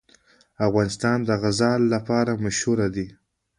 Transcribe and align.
افغانستان 0.67 1.17
د 1.27 1.29
زغال 1.57 1.81
لپاره 1.93 2.31
مشهور 2.43 2.79
دی. 2.95 3.07